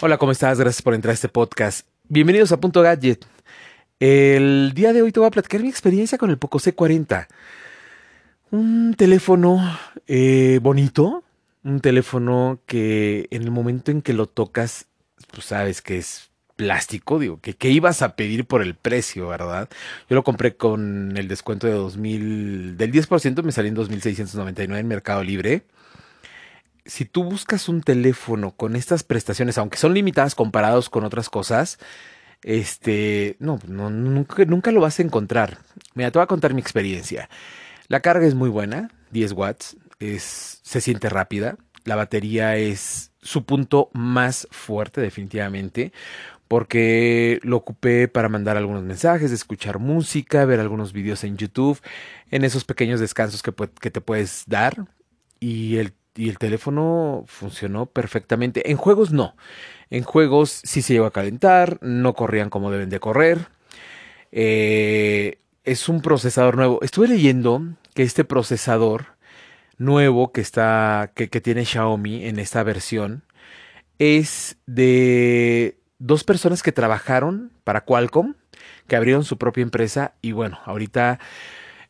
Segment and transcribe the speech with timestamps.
[0.00, 0.60] Hola, ¿cómo estás?
[0.60, 1.86] Gracias por entrar a este podcast.
[2.08, 3.26] Bienvenidos a Punto Gadget.
[3.98, 7.26] El día de hoy te voy a platicar mi experiencia con el Poco C40.
[8.52, 9.60] Un teléfono
[10.06, 11.24] eh, bonito,
[11.64, 14.86] un teléfono que en el momento en que lo tocas,
[15.32, 19.68] pues sabes que es plástico, digo, que, ibas a pedir por el precio, ¿verdad?
[20.08, 24.86] Yo lo compré con el descuento de 2000, del 10%, me salí en 2.699 en
[24.86, 25.64] Mercado Libre
[26.88, 31.78] si tú buscas un teléfono con estas prestaciones, aunque son limitadas comparados con otras cosas,
[32.42, 35.58] este, no, nunca, nunca, lo vas a encontrar.
[35.94, 37.28] Mira, te voy a contar mi experiencia.
[37.88, 41.56] La carga es muy buena, 10 watts, es, se siente rápida.
[41.84, 45.92] La batería es su punto más fuerte, definitivamente,
[46.48, 51.80] porque lo ocupé para mandar algunos mensajes, escuchar música, ver algunos videos en YouTube,
[52.30, 54.86] en esos pequeños descansos que, que te puedes dar.
[55.40, 58.72] Y el y el teléfono funcionó perfectamente.
[58.72, 59.36] En juegos no.
[59.88, 63.46] En juegos sí se llegó a calentar, no corrían como deben de correr.
[64.32, 66.80] Eh, es un procesador nuevo.
[66.82, 67.62] Estuve leyendo
[67.94, 69.06] que este procesador
[69.76, 73.22] nuevo que está que, que tiene Xiaomi en esta versión
[74.00, 78.34] es de dos personas que trabajaron para Qualcomm,
[78.88, 81.20] que abrieron su propia empresa y bueno, ahorita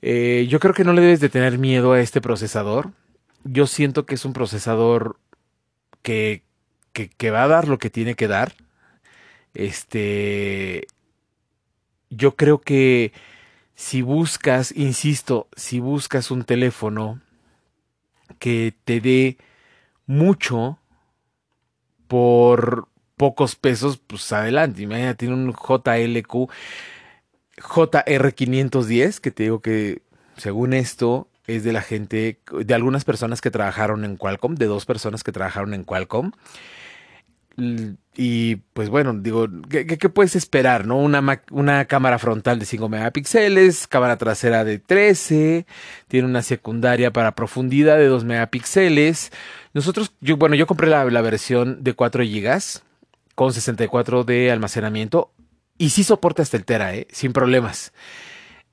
[0.02, 2.92] eh, yo creo que no le debes de tener miedo a este procesador
[3.44, 5.18] yo siento que es un procesador
[6.02, 6.42] que,
[6.92, 8.54] que, va a dar lo que tiene que dar.
[9.54, 10.86] Este,
[12.10, 13.12] yo creo que
[13.74, 17.20] si buscas, insisto, si buscas un teléfono
[18.38, 19.38] que te dé
[20.06, 20.78] mucho
[22.06, 24.82] por pocos pesos, pues adelante.
[24.82, 26.50] Imagínate, tiene un JLQ
[27.58, 30.02] JR510, que te digo que
[30.36, 34.84] según esto es de la gente, de algunas personas que trabajaron en Qualcomm, de dos
[34.84, 36.32] personas que trabajaron en Qualcomm.
[38.14, 40.86] Y pues bueno, digo, ¿qué, puedes esperar?
[40.86, 45.66] no Una, una cámara frontal de 5 megapíxeles, cámara trasera de 13,
[46.06, 49.32] tiene una secundaria para profundidad de 2 megapíxeles.
[49.74, 52.84] Nosotros, yo, bueno, yo compré la, versión de 4 gigas
[53.34, 55.32] con 64 de almacenamiento
[55.78, 57.08] y sí soporta hasta el Tera, ¿eh?
[57.10, 57.92] sin problemas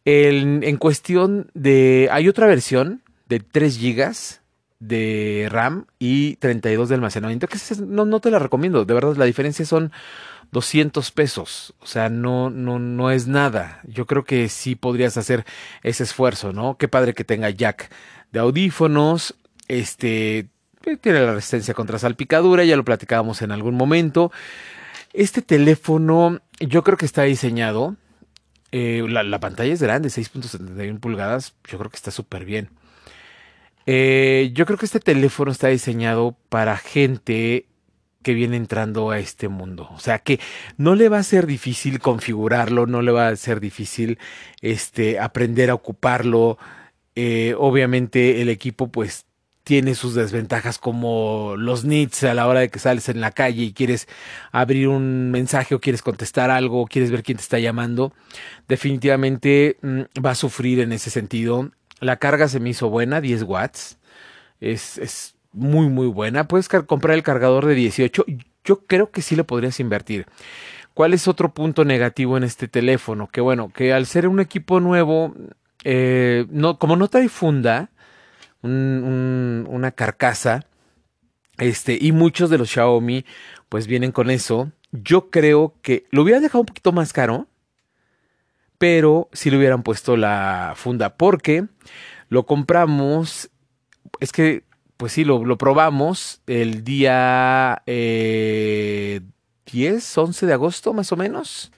[0.05, 2.09] en cuestión de...
[2.11, 4.13] Hay otra versión de 3 GB
[4.79, 8.85] de RAM y 32 de almacenamiento, que no, no te la recomiendo.
[8.85, 9.91] De verdad, la diferencia son
[10.51, 11.73] 200 pesos.
[11.79, 13.81] O sea, no, no, no es nada.
[13.83, 15.45] Yo creo que sí podrías hacer
[15.83, 16.77] ese esfuerzo, ¿no?
[16.77, 17.91] Qué padre que tenga jack
[18.31, 19.35] de audífonos.
[19.67, 20.49] Este
[21.01, 24.31] tiene la resistencia contra salpicadura, ya lo platicábamos en algún momento.
[25.13, 27.95] Este teléfono, yo creo que está diseñado
[28.77, 31.55] eh, la, pantalla es grande, 6.71 pulgadas.
[31.65, 32.71] Yo creo que está súper bien.
[33.85, 37.67] Eh, yo creo que este teléfono está diseñado para gente
[38.21, 39.87] que viene entrando a este mundo.
[39.93, 40.41] O sea que
[40.75, 44.19] no le va a ser difícil configurarlo, no le va a ser difícil
[44.59, 46.57] este, aprender a ocuparlo.
[47.15, 49.25] Eh, obviamente el equipo pues
[49.65, 53.63] tiene sus desventajas como los nits a la hora de que sales en la calle
[53.63, 54.07] y quieres
[54.51, 58.13] abrir un mensaje o quieres contestar algo o quieres ver quién te está llamando.
[58.67, 61.71] Definitivamente mm, va a sufrir en ese sentido.
[61.99, 63.97] La carga se me hizo buena, 10 watts.
[64.61, 66.47] Es, es muy, muy buena.
[66.47, 68.23] Puedes comprar el cargador de 18.
[68.63, 70.27] Yo creo que sí le podrías invertir.
[70.93, 73.27] ¿Cuál es otro punto negativo en este teléfono?
[73.27, 75.33] Que bueno, que al ser un equipo nuevo,
[75.83, 77.89] eh, no, como no trae funda,
[78.65, 80.65] una carcasa.
[81.57, 83.25] Este, y muchos de los Xiaomi
[83.69, 84.71] pues vienen con eso.
[84.91, 87.47] Yo creo que lo hubiera dejado un poquito más caro,
[88.77, 91.65] pero si le hubieran puesto la funda, porque
[92.29, 93.49] lo compramos,
[94.19, 94.63] es que,
[94.97, 99.21] pues sí, lo, lo probamos el día eh,
[99.71, 101.71] 10, 11 de agosto más o menos.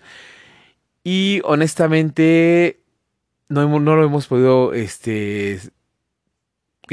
[1.03, 2.81] Y honestamente,
[3.49, 5.59] no, no lo hemos podido este,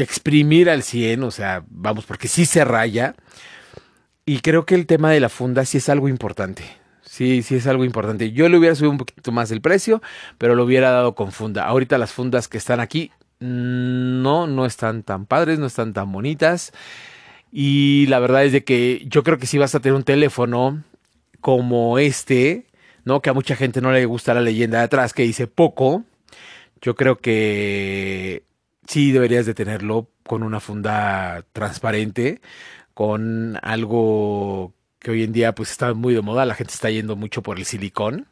[0.03, 3.15] exprimir al 100, o sea, vamos, porque sí se raya.
[4.27, 6.65] Y creo que el tema de la funda sí es algo importante.
[7.03, 8.33] Sí, sí es algo importante.
[8.33, 10.03] Yo le hubiera subido un poquito más el precio,
[10.39, 11.65] pero lo hubiera dado con funda.
[11.67, 16.73] Ahorita las fundas que están aquí no, no están tan padres, no están tan bonitas.
[17.53, 20.83] Y la verdad es de que yo creo que si vas a tener un teléfono
[21.41, 22.67] como este,
[23.05, 23.21] ¿no?
[23.21, 26.05] Que a mucha gente no le gusta la leyenda de atrás que dice poco.
[26.81, 28.43] Yo creo que
[28.87, 32.41] sí deberías de tenerlo con una funda transparente,
[32.95, 37.17] con algo que hoy en día pues está muy de moda, la gente está yendo
[37.17, 38.27] mucho por el silicón.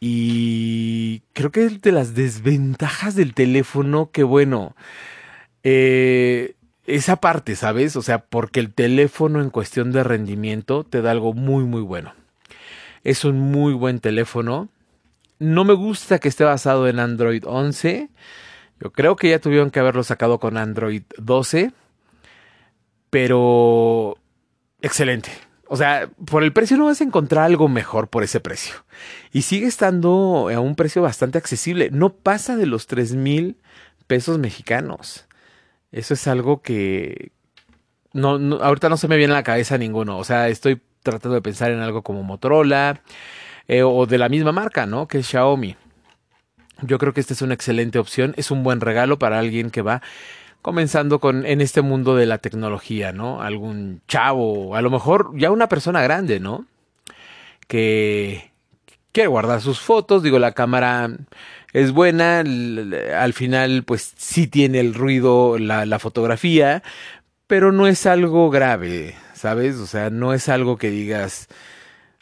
[0.00, 4.76] Y creo que de las desventajas del teléfono, que bueno,
[5.62, 6.54] eh,
[6.86, 7.96] esa parte, ¿sabes?
[7.96, 12.14] O sea, porque el teléfono en cuestión de rendimiento te da algo muy, muy bueno.
[13.04, 14.68] Es un muy buen teléfono.
[15.38, 18.10] No me gusta que esté basado en Android 11.
[18.80, 21.72] Yo creo que ya tuvieron que haberlo sacado con Android 12.
[23.10, 24.18] Pero
[24.82, 25.30] excelente.
[25.68, 28.74] O sea, por el precio no vas a encontrar algo mejor por ese precio.
[29.32, 31.90] Y sigue estando a un precio bastante accesible.
[31.90, 33.56] No pasa de los 3 mil
[34.06, 35.26] pesos mexicanos.
[35.90, 37.32] Eso es algo que
[38.12, 40.18] no, ahorita no se me viene a la cabeza ninguno.
[40.18, 43.02] O sea, estoy tratando de pensar en algo como Motorola
[43.68, 45.08] eh, o de la misma marca, ¿no?
[45.08, 45.76] Que es Xiaomi.
[46.82, 48.34] Yo creo que esta es una excelente opción.
[48.36, 50.02] Es un buen regalo para alguien que va
[50.62, 53.40] comenzando con en este mundo de la tecnología, ¿no?
[53.40, 56.66] Algún chavo, a lo mejor ya una persona grande, ¿no?
[57.68, 58.50] Que
[59.12, 61.08] quiere guardar sus fotos, digo, la cámara
[61.72, 66.82] es buena, al final pues sí tiene el ruido la, la fotografía,
[67.46, 69.76] pero no es algo grave, ¿sabes?
[69.76, 71.48] O sea, no es algo que digas,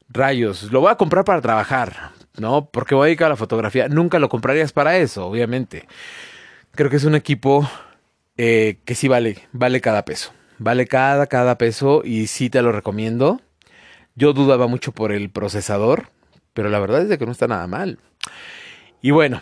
[0.09, 2.71] rayos, lo voy a comprar para trabajar, ¿no?
[2.71, 3.89] Porque voy a dedicar a la fotografía.
[3.89, 5.87] Nunca lo comprarías para eso, obviamente.
[6.73, 7.69] Creo que es un equipo
[8.37, 10.33] eh, que sí vale, vale cada peso.
[10.59, 13.41] Vale cada, cada peso y sí te lo recomiendo.
[14.15, 16.09] Yo dudaba mucho por el procesador,
[16.53, 17.99] pero la verdad es que no está nada mal.
[19.03, 19.41] Y bueno,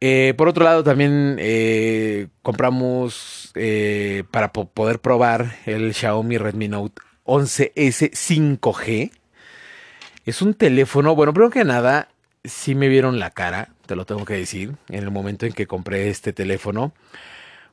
[0.00, 3.52] eh, por otro lado también eh, compramos
[4.30, 9.10] para poder probar el Xiaomi Redmi Note 11S 5G.
[10.26, 12.08] Es un teléfono, bueno, primero que nada,
[12.42, 15.68] sí me vieron la cara, te lo tengo que decir, en el momento en que
[15.68, 16.92] compré este teléfono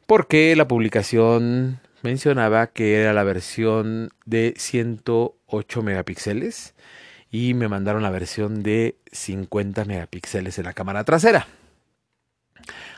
[0.05, 6.75] porque la publicación mencionaba que era la versión de 108 megapíxeles
[7.31, 11.47] y me mandaron la versión de 50 megapíxeles en la cámara trasera.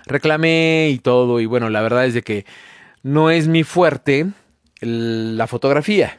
[0.05, 2.45] Reclamé y todo y bueno, la verdad es de que
[3.03, 4.27] no es mi fuerte
[4.81, 6.17] la fotografía.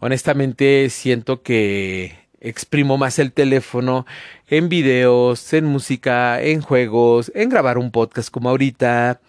[0.00, 4.06] Honestamente siento que exprimo más el teléfono
[4.48, 9.20] en videos, en música, en juegos, en grabar un podcast como ahorita,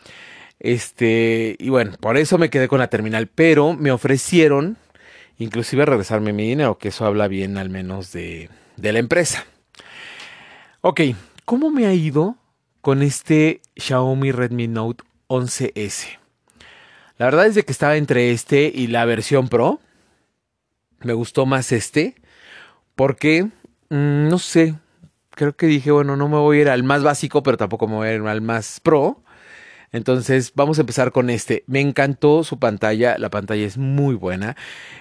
[0.60, 4.78] este, y bueno, por eso me quedé con la terminal, pero me ofrecieron
[5.38, 9.46] inclusive regresarme mi dinero, que eso habla bien al menos de, de la empresa.
[10.82, 11.02] Ok,
[11.46, 12.36] ¿cómo me ha ido
[12.82, 16.20] con este Xiaomi Redmi Note 11S?
[17.18, 19.80] La verdad es de que estaba entre este y la versión Pro.
[21.02, 22.16] Me gustó más este.
[23.00, 24.76] Porque, mm, no sé,
[25.30, 27.94] creo que dije, bueno, no me voy a ir al más básico, pero tampoco me
[27.96, 29.24] voy a ir al más Pro.
[29.94, 31.64] Entonces, vamos a empezar con este.
[31.66, 34.58] Me encantó su pantalla, la pantalla es muy buena.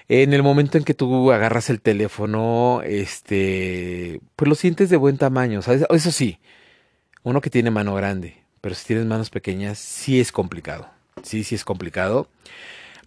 [0.06, 5.18] En el momento en que tú agarras el teléfono, este, pues lo sientes de buen
[5.18, 5.58] tamaño.
[5.58, 6.38] Eso sí,
[7.24, 10.88] uno que tiene mano grande, pero si tienes manos pequeñas, sí es complicado.
[11.24, 12.28] Sí, sí es complicado.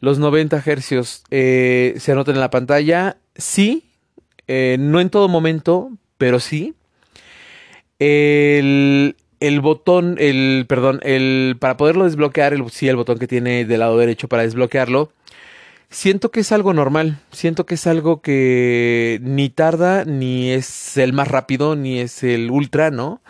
[0.01, 3.88] Los 90 hercios eh, se anotan en la pantalla, sí,
[4.47, 6.73] eh, no en todo momento, pero sí.
[7.99, 9.15] El,
[9.61, 13.97] botón, el, perdón, el, para poderlo desbloquear, el, sí, el botón que tiene del lado
[13.97, 15.11] derecho para desbloquearlo,
[15.91, 21.13] siento que es algo normal, siento que es algo que ni tarda, ni es el
[21.13, 23.21] más rápido, ni es el ultra, ¿no?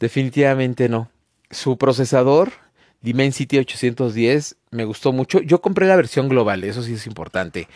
[0.00, 1.10] Definitivamente no.
[1.50, 2.52] Su procesador,
[3.02, 5.40] Dimensity 810, me gustó mucho.
[5.40, 7.68] Yo compré la versión global, eso sí es importante.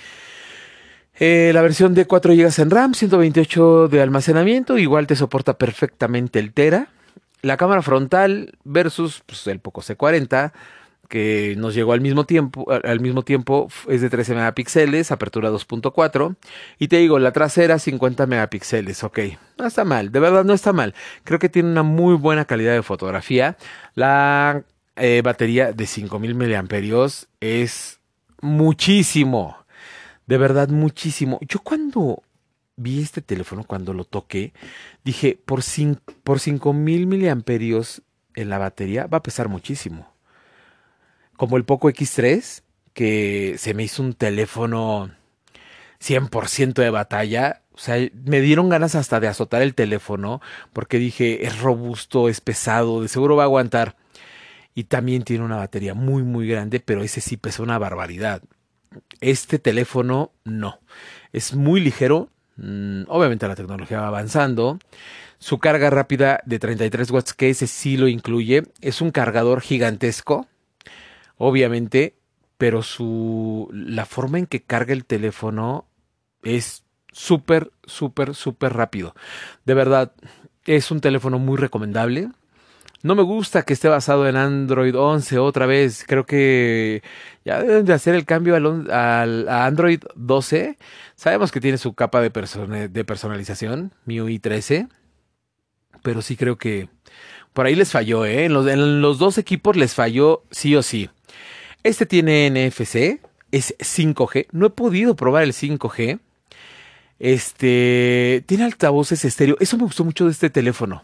[1.19, 6.39] Eh, la versión de 4 GB en RAM, 128 de almacenamiento, igual te soporta perfectamente
[6.39, 6.89] el Tera.
[7.43, 10.53] La cámara frontal versus pues, el Poco C40
[11.13, 16.37] que nos llegó al mismo tiempo, al mismo tiempo es de 13 megapíxeles, apertura 2.4
[16.79, 19.19] y te digo, la trasera 50 megapíxeles, ok,
[19.59, 22.73] no está mal, de verdad no está mal, creo que tiene una muy buena calidad
[22.73, 23.59] de fotografía,
[23.95, 24.63] la
[24.97, 28.01] eh, batería de 5000 miliamperios es
[28.41, 29.62] muchísimo,
[30.33, 32.23] de verdad muchísimo, yo cuando
[32.77, 34.55] vi este teléfono cuando lo toqué,
[35.05, 35.61] dije, por,
[36.25, 38.01] por 5000 miliamperios
[38.35, 40.11] en la batería va a pesar muchísimo.
[41.37, 42.63] Como el Poco X3,
[42.95, 45.11] que se me hizo un teléfono
[46.01, 47.61] 100% de batalla.
[47.75, 50.41] O sea, me dieron ganas hasta de azotar el teléfono
[50.73, 53.97] porque dije, es robusto, es pesado, de seguro va a aguantar.
[54.75, 58.41] Y también tiene una batería muy, muy grande, pero ese sí pesa una barbaridad.
[59.21, 60.81] Este teléfono no.
[61.33, 64.79] Es muy ligero, Mm, obviamente la tecnología va avanzando.
[65.39, 70.47] Su carga rápida de 33 watts, que ese sí lo incluye, es un cargador gigantesco,
[71.37, 72.15] obviamente,
[72.59, 75.87] pero su la forma en que carga el teléfono
[76.45, 79.15] es súper, súper, súper rápido.
[79.65, 80.13] De verdad,
[80.65, 82.31] es un teléfono muy recomendable.
[83.03, 86.05] No me gusta que esté basado en Android 11 otra vez.
[86.07, 87.03] Creo que
[87.45, 88.89] ya deben de hacer el cambio al,
[89.49, 90.79] a Android 12.
[91.17, 94.87] Sabemos que tiene su capa de, personalización, MIUI 13.
[96.03, 96.89] Pero sí creo que
[97.53, 98.49] por ahí les falló, ¿eh?
[98.49, 101.11] Los, en los dos equipos les falló sí o sí.
[101.83, 104.47] Este tiene NFC, es 5G.
[104.53, 106.21] No he podido probar el 5G.
[107.19, 109.57] Este tiene altavoces estéreo.
[109.59, 111.03] Eso me gustó mucho de este teléfono.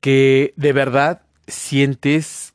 [0.00, 2.54] Que de verdad sientes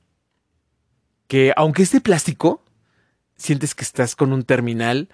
[1.28, 2.64] que, aunque es de plástico,
[3.36, 5.10] sientes que estás con un terminal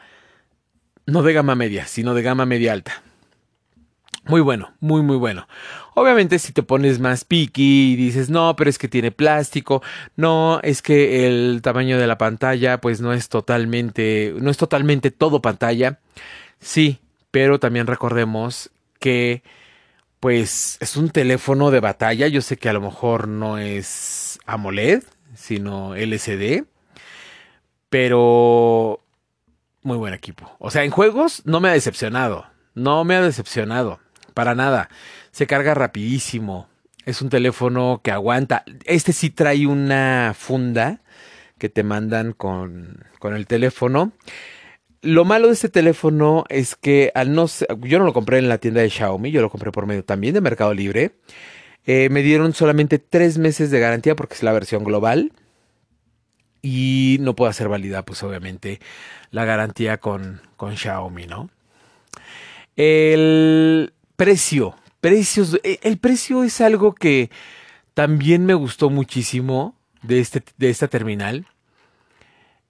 [1.05, 3.01] no de gama media, sino de gama media alta.
[4.25, 5.47] Muy bueno, muy, muy bueno.
[5.95, 9.81] Obviamente si te pones más picky y dices, no, pero es que tiene plástico,
[10.15, 15.09] no, es que el tamaño de la pantalla pues no es totalmente, no es totalmente
[15.09, 15.99] todo pantalla.
[16.59, 16.99] Sí,
[17.31, 18.69] pero también recordemos
[18.99, 19.41] que
[20.19, 22.27] pues es un teléfono de batalla.
[22.27, 25.03] Yo sé que a lo mejor no es AMOLED,
[25.35, 26.65] sino LCD,
[27.89, 29.03] pero
[29.81, 30.55] muy buen equipo.
[30.59, 33.99] O sea, en juegos no me ha decepcionado, no me ha decepcionado
[34.33, 34.89] para nada.
[35.31, 36.67] Se carga rapidísimo.
[37.05, 38.63] Es un teléfono que aguanta.
[38.85, 41.01] Este sí trae una funda
[41.57, 44.11] que te mandan con, con el teléfono.
[45.01, 47.45] Lo malo de este teléfono es que al no
[47.81, 50.33] yo no lo compré en la tienda de Xiaomi, yo lo compré por medio también
[50.33, 51.11] de Mercado Libre.
[51.85, 55.31] Eh, me dieron solamente tres meses de garantía porque es la versión global.
[56.61, 58.81] Y no puedo hacer válida, pues obviamente,
[59.31, 61.49] la garantía con, con Xiaomi, ¿no?
[62.75, 65.57] El, Precio, precios.
[65.63, 67.29] Eh, el precio es algo que
[67.93, 71.45] también me gustó muchísimo de, este, de esta terminal.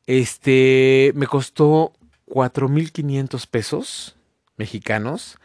[0.05, 1.93] Este me costó
[2.29, 4.15] 4.500 pesos
[4.57, 5.37] mexicanos.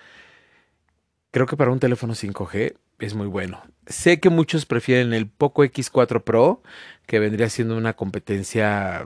[1.30, 3.62] Creo que para un teléfono 5G es muy bueno.
[3.86, 6.62] Sé que muchos prefieren el Poco X4 Pro,
[7.06, 9.04] que vendría siendo una competencia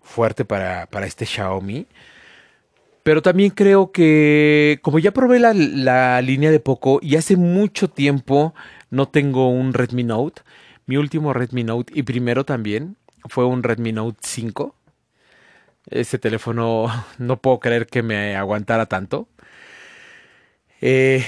[0.00, 1.86] fuerte para, para este Xiaomi.
[3.06, 8.52] Pero también creo que, como ya probé la, línea de Poco y hace mucho tiempo
[8.90, 10.42] no tengo un Redmi Note,
[10.86, 12.96] mi último Redmi Note y primero también
[13.28, 14.74] fue un Redmi Note 5.
[15.88, 16.86] Ese teléfono
[17.18, 19.28] no puedo creer que me aguantara tanto.
[20.80, 21.26] Eh,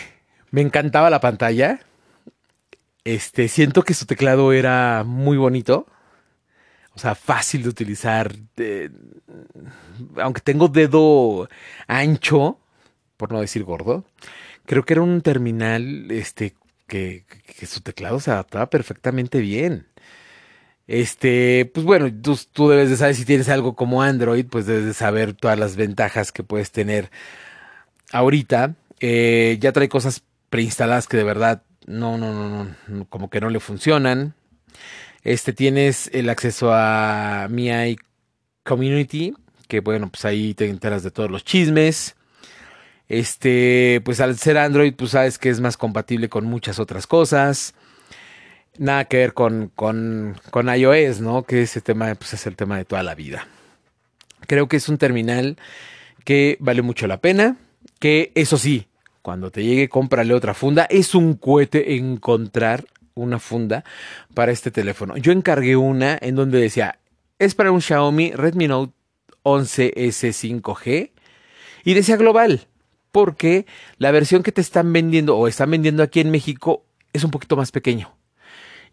[0.50, 1.80] me encantaba la pantalla.
[3.04, 5.86] Este, siento que su teclado era muy bonito.
[6.94, 8.34] O sea, fácil de utilizar.
[10.16, 11.48] aunque tengo dedo
[11.86, 12.58] ancho,
[13.16, 14.04] por no decir gordo,
[14.66, 16.54] creo que era un terminal este,
[16.88, 17.24] que,
[17.66, 19.86] su teclado se adaptaba perfectamente bien.
[20.88, 24.94] Este, pues bueno, tú, debes de saber si tienes algo como Android, pues debes de
[24.94, 27.10] saber todas las ventajas que puedes tener
[28.10, 28.74] ahorita.
[28.98, 33.50] Eh, ya trae cosas preinstaladas que de verdad no, no, no, no, como que no
[33.50, 34.34] le funcionan.
[35.24, 37.98] Este tienes el acceso a Mi
[38.64, 39.34] Community,
[39.68, 42.16] que bueno, pues ahí te enteras de todos los chismes.
[43.08, 47.74] Este, pues al ser Android, pues sabes que es más compatible con muchas otras cosas.
[48.78, 51.42] Nada que ver con, con, con iOS, ¿no?
[51.42, 53.46] Que ese tema pues es el tema de toda la vida.
[54.46, 55.56] Creo que es un terminal
[56.24, 57.56] que vale mucho la pena.
[57.98, 58.86] Que eso sí,
[59.22, 60.84] cuando te llegue, cómprale otra funda.
[60.84, 63.84] Es un cohete encontrar una funda
[64.34, 65.16] para este teléfono.
[65.16, 66.98] Yo encargué una en donde decía,
[67.38, 68.92] es para un Xiaomi Redmi Note
[69.42, 71.10] 11S 5G
[71.84, 72.66] y decía global,
[73.12, 73.66] porque
[73.98, 77.56] la versión que te están vendiendo o están vendiendo aquí en México es un poquito
[77.56, 78.17] más pequeño.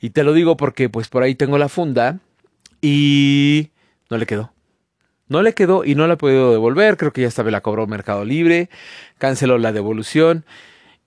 [0.01, 2.19] Y te lo digo porque pues por ahí tengo la funda
[2.81, 3.71] y
[4.09, 4.51] no le quedó.
[5.27, 6.97] No le quedó y no la he podido devolver.
[6.97, 8.69] Creo que ya estaba la cobró Mercado Libre.
[9.17, 10.45] Canceló la devolución.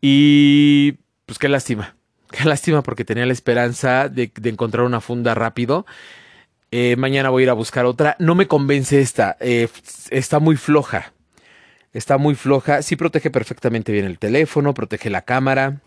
[0.01, 0.93] Y
[1.27, 1.95] pues qué lástima.
[2.31, 5.87] Qué lástima porque tenía la esperanza de, encontrar una funda rápido.
[6.71, 8.17] Eh, mañana voy a ir a buscar otra.
[8.19, 9.39] No me convence esta.
[9.41, 9.69] Eh,
[10.11, 11.13] está muy floja.
[11.95, 12.83] Está muy floja.
[12.83, 15.81] Sí protege perfectamente bien el teléfono, protege la cámara.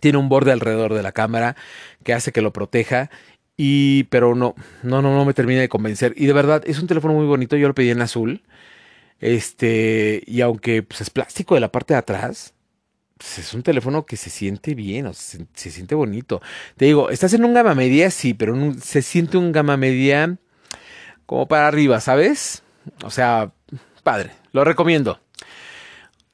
[0.00, 1.56] Tiene un borde alrededor de la cámara
[2.04, 3.10] que hace que lo proteja.
[3.56, 6.14] Y, pero no, no, no, no me termina de convencer.
[6.16, 7.56] Y de verdad, es un teléfono muy bonito.
[7.56, 8.42] Yo lo pedí en azul.
[9.20, 12.54] Este, y aunque pues, es plástico de la parte de atrás,
[13.22, 16.42] pues, es un teléfono que se siente bien, o se, siente bonito.
[16.76, 20.38] Te digo, estás en un gama media, sí, pero se siente un gama media
[21.24, 22.64] como para arriba, ¿sabes?
[23.04, 23.52] O sea,
[24.02, 25.20] padre, lo recomiendo.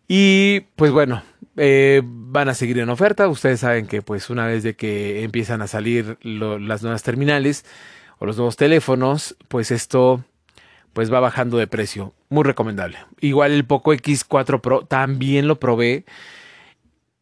[0.09, 1.23] Y pues bueno,
[1.59, 3.29] eh, van a seguir en oferta.
[3.29, 7.65] Ustedes saben que pues una vez de que empiezan a salir las nuevas terminales
[8.19, 10.25] o los nuevos teléfonos, pues esto
[10.93, 12.15] pues va bajando de precio.
[12.31, 12.99] Muy recomendable.
[13.21, 16.05] Igual el Poco X4 Pro también lo probé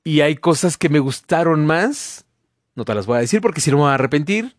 [0.04, 2.26] y hay cosas que me gustaron más
[2.76, 4.54] no te las voy a decir porque si no me voy a arrepentir.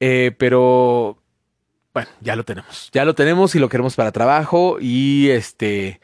[0.00, 1.22] Eh, pero
[1.94, 2.90] bueno, ya lo tenemos.
[2.92, 6.00] Ya lo tenemos y lo queremos para trabajo y este,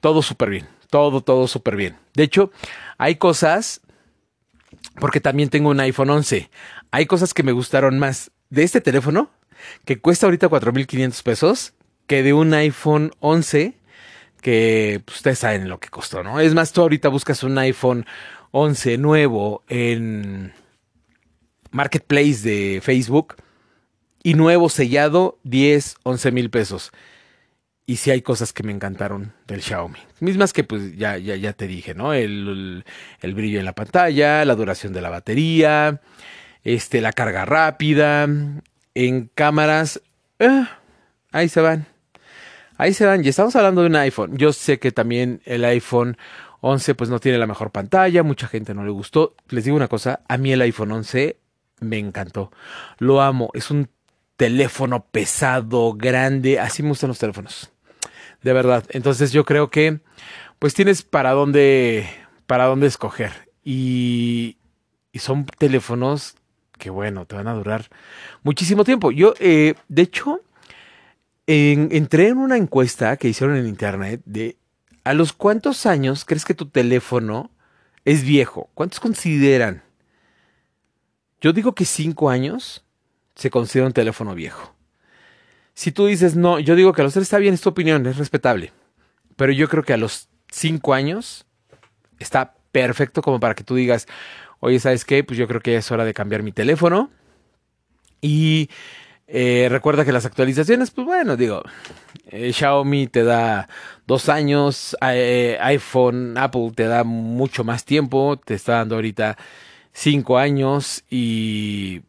[0.00, 0.68] todo súper bien.
[0.90, 1.96] Todo, todo súper bien.
[2.14, 2.50] De hecho,
[2.98, 3.80] hay cosas,
[4.98, 6.50] porque también tengo un iPhone 11,
[6.90, 9.30] hay cosas que me gustaron más de este teléfono,
[9.84, 11.72] que cuesta ahorita 4.500 pesos,
[12.06, 13.74] que de un iPhone 11,
[14.40, 16.40] que pues, ustedes saben lo que costó, ¿no?
[16.40, 18.04] Es más, tú ahorita buscas un iPhone
[18.50, 20.52] 11 nuevo en
[21.70, 23.36] Marketplace de Facebook
[24.22, 26.90] y nuevo sellado 10, 11 mil pesos.
[27.90, 29.98] Y sí hay cosas que me encantaron del Xiaomi.
[30.20, 32.14] Mismas que pues ya, ya, ya te dije, ¿no?
[32.14, 32.84] El,
[33.20, 36.00] el, brillo en la pantalla, la duración de la batería,
[36.62, 38.28] este, la carga rápida.
[38.94, 40.00] En cámaras,
[40.38, 40.66] eh,
[41.32, 41.86] ahí se van.
[42.76, 43.24] Ahí se van.
[43.24, 44.36] Y estamos hablando de un iPhone.
[44.36, 46.16] Yo sé que también el iPhone
[46.60, 48.22] 11 pues no tiene la mejor pantalla.
[48.22, 49.34] Mucha gente no le gustó.
[49.48, 51.38] Les digo una cosa, a mí el iPhone 11
[51.80, 52.52] me encantó.
[52.98, 53.50] Lo amo.
[53.52, 53.88] Es un
[54.36, 56.60] teléfono pesado, grande.
[56.60, 57.72] Así me gustan los teléfonos.
[58.42, 58.84] De verdad.
[58.90, 60.00] Entonces yo creo que
[60.58, 62.08] pues tienes para dónde,
[62.46, 63.48] para dónde escoger.
[63.64, 64.56] Y,
[65.14, 66.36] son teléfonos
[66.78, 67.90] que bueno, te van a durar
[68.42, 69.10] muchísimo tiempo.
[69.10, 70.40] Yo, eh, de hecho,
[71.46, 74.56] entré en una encuesta que hicieron en internet de
[75.04, 77.50] a los cuántos años crees que tu teléfono
[78.04, 78.70] es viejo.
[78.74, 79.82] ¿Cuántos consideran?
[81.40, 82.84] Yo digo que cinco años
[83.34, 84.74] se considera un teléfono viejo.
[85.74, 88.06] Si tú dices, no, yo digo que a los tres está bien, es tu opinión,
[88.06, 88.72] es respetable.
[89.36, 91.46] Pero yo creo que a los cinco años
[92.18, 94.06] está perfecto como para que tú digas,
[94.60, 95.24] oye, ¿sabes qué?
[95.24, 97.10] Pues yo creo que es hora de cambiar mi teléfono.
[98.20, 98.68] Y
[99.26, 101.62] eh, recuerda que las actualizaciones, pues bueno, digo,
[102.30, 103.68] eh, Xiaomi te da
[104.06, 109.38] dos años, eh, iPhone, Apple te da mucho más tiempo, te está dando ahorita
[109.92, 112.02] cinco años y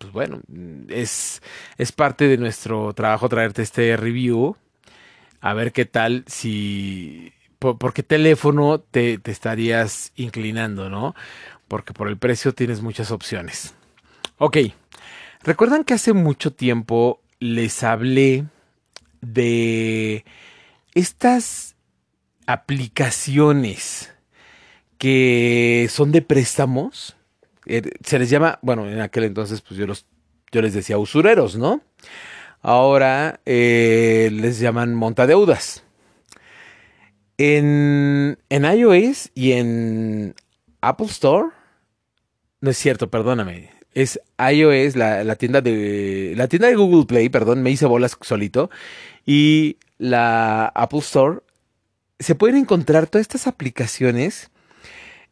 [0.00, 0.40] pues bueno,
[0.88, 1.42] es,
[1.76, 4.56] es parte de nuestro trabajo traerte este review.
[5.40, 7.32] A ver qué tal si...
[7.58, 11.14] Por, qué teléfono te, te estarías inclinando, ¿no?
[11.68, 13.74] Porque por el precio tienes muchas opciones.
[14.38, 14.56] Ok.
[15.42, 18.46] ¿Recuerdan que hace mucho tiempo les hablé
[19.20, 20.24] de
[20.94, 21.76] estas
[22.46, 24.14] aplicaciones
[24.96, 27.16] que son de préstamos?
[27.72, 30.04] Eh, se les llama, bueno, en aquel entonces pues yo, los,
[30.50, 31.82] yo les decía usureros, ¿no?
[32.62, 35.84] Ahora eh, les llaman montadeudas.
[37.38, 40.34] En, en iOS y en
[40.80, 41.50] Apple Store,
[42.60, 47.28] no es cierto, perdóname, es iOS, la, la, tienda de la tienda de Google Play,
[47.28, 48.68] perdón, me hice bolas solito
[49.24, 51.38] y la Apple Store
[52.18, 54.50] se pueden encontrar todas estas aplicaciones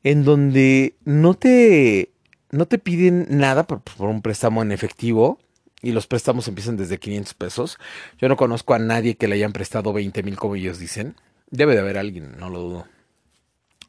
[0.04, 2.12] en donde no te
[2.50, 5.38] no te piden nada por, un préstamo en efectivo
[5.82, 7.78] y los préstamos empiezan desde 500 pesos.
[8.18, 11.14] Yo no conozco a nadie que le hayan prestado 20 mil como ellos dicen.
[11.50, 12.86] Debe de haber alguien, no lo dudo.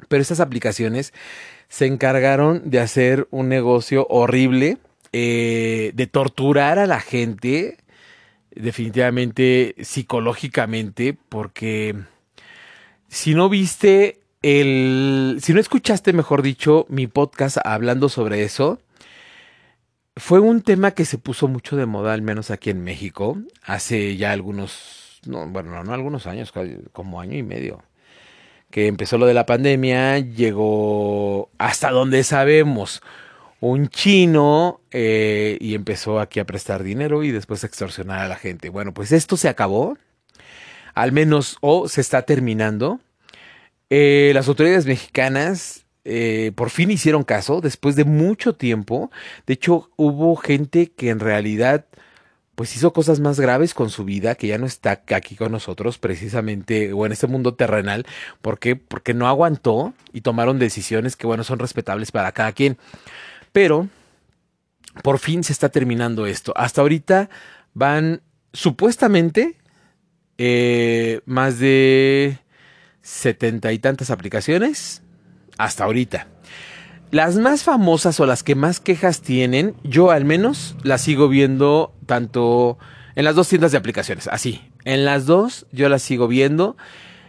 [0.08, 1.14] Pero estas aplicaciones
[1.68, 4.78] se encargaron de hacer un negocio horrible,
[5.12, 7.78] eh, de torturar a la gente,
[8.52, 11.96] definitivamente psicológicamente, porque
[13.08, 18.80] si no viste el, si no escuchaste, mejor dicho, mi podcast hablando sobre eso,
[20.16, 24.18] fue un tema que se puso mucho de moda, al menos aquí en México, hace
[24.18, 26.54] ya algunos, no, bueno, no, algunos años,
[26.92, 27.84] como año y medio,
[28.70, 33.02] que empezó lo de la pandemia, llegó hasta donde sabemos
[33.62, 38.36] un chino eh, y empezó aquí a prestar dinero y después a extorsionar a la
[38.36, 38.70] gente.
[38.70, 39.98] Bueno, pues esto se acabó,
[40.94, 43.00] al menos o se está terminando.
[43.90, 49.12] Eh, las autoridades mexicanas eh, por fin hicieron caso después de mucho tiempo.
[49.46, 51.86] De hecho, hubo gente que en realidad
[52.56, 55.98] pues hizo cosas más graves con su vida, que ya no está aquí con nosotros
[55.98, 58.06] precisamente, o en este mundo terrenal.
[58.42, 58.76] ¿Por qué?
[58.76, 62.78] Porque no aguantó y tomaron decisiones que, bueno, son respetables para cada quien.
[63.54, 63.88] Pero,
[65.04, 66.52] por fin se está terminando esto.
[66.58, 67.30] Hasta ahorita
[67.74, 68.22] van
[68.52, 69.56] supuestamente
[70.38, 72.40] eh, más de
[73.10, 75.02] setenta y tantas aplicaciones
[75.58, 76.28] hasta ahorita.
[77.10, 81.96] Las más famosas o las que más quejas tienen, yo al menos las sigo viendo
[82.06, 82.78] tanto
[83.16, 84.62] en las dos tiendas de aplicaciones, así.
[84.86, 86.78] En las dos yo las sigo viendo.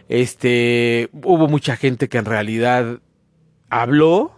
[0.07, 2.99] Este, hubo mucha gente que en realidad
[3.69, 4.35] habló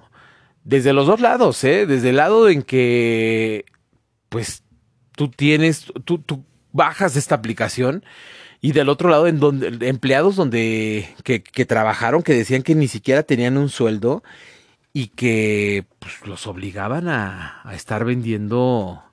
[0.64, 1.86] desde los dos lados, ¿eh?
[1.86, 3.66] Desde el lado en que,
[4.30, 4.64] pues,
[5.12, 8.06] tú tienes, tú, tú bajas esta aplicación
[8.64, 13.22] y del otro lado, en donde empleados donde que, trabajaron, que decían que ni siquiera
[13.22, 14.24] tenían un sueldo
[14.94, 19.04] y que pues, los obligaban a, a, estar vendiendo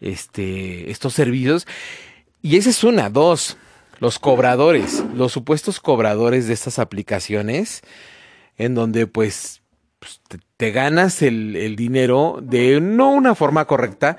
[0.00, 1.66] este, estos servicios.
[2.42, 3.56] Y esa es una, dos,
[3.98, 7.82] los cobradores, los supuestos cobradores de estas aplicaciones,
[8.56, 9.62] en donde pues,
[9.98, 14.16] pues te, te, ganas el, el dinero de no una forma correcta,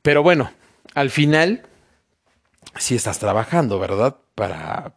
[0.00, 0.50] pero bueno,
[0.94, 1.66] al final,
[2.76, 4.16] si estás trabajando, ¿verdad?
[4.34, 4.94] Para...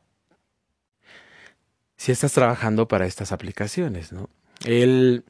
[1.96, 4.30] Si estás trabajando para estas aplicaciones, ¿no?
[4.66, 5.24] El...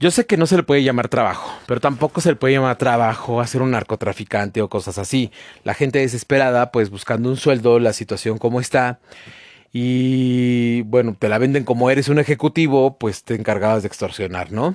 [0.00, 2.78] Yo sé que no se le puede llamar trabajo, pero tampoco se le puede llamar
[2.78, 5.32] trabajo hacer un narcotraficante o cosas así.
[5.64, 9.00] La gente desesperada, pues buscando un sueldo, la situación como está,
[9.72, 14.74] y bueno, te la venden como eres un ejecutivo, pues te encargabas de extorsionar, ¿no?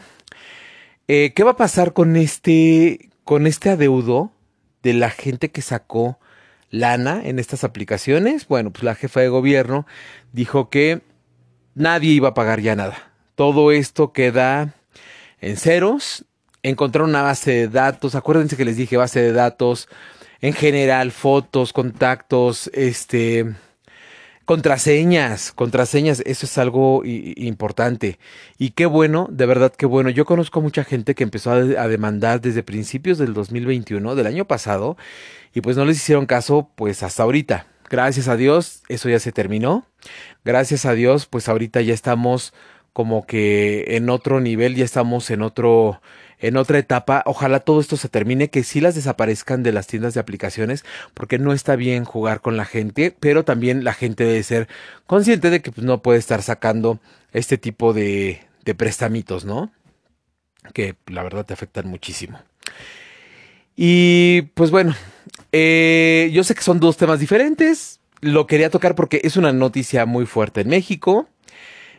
[1.08, 4.32] Eh, ¿Qué va a pasar con este, con este adeudo
[4.84, 6.19] de la gente que sacó
[6.69, 8.48] lana en estas aplicaciones?
[8.48, 9.88] Bueno, pues la jefa de gobierno
[10.32, 11.02] dijo que
[11.74, 13.12] nadie iba a pagar ya nada.
[13.36, 14.76] Todo esto queda
[15.41, 16.26] en ceros.
[16.62, 18.15] Encontrar una base de datos.
[18.15, 19.89] Acuérdense que les dije base de datos.
[20.39, 23.56] En general, fotos, contactos, este,
[24.45, 26.21] contraseñas, contraseñas.
[26.25, 28.19] Eso es algo importante.
[28.58, 30.10] Y qué bueno, de verdad qué bueno.
[30.10, 34.97] Yo conozco mucha gente que empezó a, demandar desde principios del 2021, del año pasado,
[35.53, 37.67] y pues no les hicieron caso, pues hasta ahorita.
[37.89, 39.86] Gracias a Dios, eso ya se terminó.
[40.43, 42.53] Gracias a Dios, pues ahorita ya estamos
[42.91, 46.01] como que en otro nivel, ya estamos en otro
[46.39, 47.24] en otra etapa.
[47.26, 51.39] Ojalá todo esto se termine, que sí las desaparezcan de las tiendas de aplicaciones, porque
[51.39, 54.67] no está bien jugar con la gente, pero también la gente debe ser
[55.06, 57.00] consciente de que pues, no puede estar sacando
[57.32, 59.72] este tipo de, de prestamitos, ¿no?
[60.74, 62.39] Que la verdad te afectan muchísimo.
[63.76, 64.96] Y pues bueno,
[65.52, 68.00] eh, yo sé que son dos temas diferentes.
[68.22, 71.28] Lo quería tocar porque es una noticia muy fuerte en México.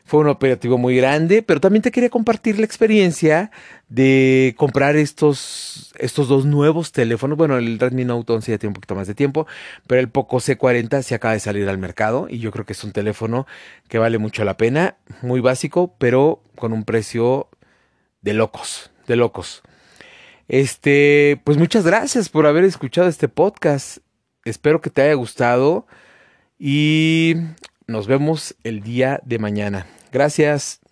[0.07, 3.51] Fue un operativo muy grande, pero también te quería compartir la experiencia
[3.88, 7.38] de comprar estos, estos dos nuevos teléfonos.
[7.38, 9.47] Bueno, el Redmi Note 11 ya tiene un poquito más de tiempo,
[9.87, 12.85] pero el Poco C40 se acaba de salir al mercado y yo creo que es
[12.85, 13.47] un teléfono
[13.88, 17.49] que vale mucho la pena, muy básico, pero con un precio
[18.21, 19.62] de locos, de locos.
[20.49, 23.99] Este, pues muchas gracias por haber escuchado este podcast.
[24.45, 25.87] Espero que te haya gustado
[26.59, 27.37] y
[27.87, 29.87] nos vemos el día de mañana.
[30.12, 30.84] Gracias.